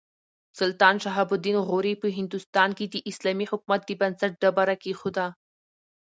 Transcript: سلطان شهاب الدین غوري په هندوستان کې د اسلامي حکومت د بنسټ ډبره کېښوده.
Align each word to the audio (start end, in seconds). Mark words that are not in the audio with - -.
سلطان 0.59 0.95
شهاب 1.03 1.29
الدین 1.35 1.57
غوري 1.67 1.93
په 2.01 2.07
هندوستان 2.17 2.69
کې 2.77 2.85
د 2.93 2.95
اسلامي 3.09 3.45
حکومت 3.51 3.81
د 3.85 3.91
بنسټ 4.01 4.31
ډبره 4.41 4.75
کېښوده. 4.83 5.27